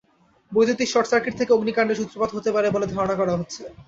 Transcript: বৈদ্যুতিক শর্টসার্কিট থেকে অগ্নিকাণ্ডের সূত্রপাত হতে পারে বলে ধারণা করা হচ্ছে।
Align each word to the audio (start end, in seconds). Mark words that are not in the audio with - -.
বৈদ্যুতিক 0.51 0.87
শর্টসার্কিট 0.91 1.33
থেকে 1.39 1.51
অগ্নিকাণ্ডের 1.53 1.99
সূত্রপাত 1.99 2.29
হতে 2.33 2.49
পারে 2.55 2.67
বলে 2.75 2.85
ধারণা 2.93 3.15
করা 3.17 3.33
হচ্ছে। 3.33 3.61